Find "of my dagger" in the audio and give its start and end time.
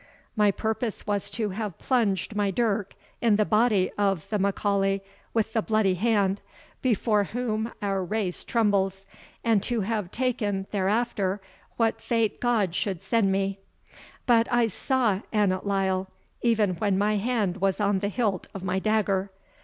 18.55-19.29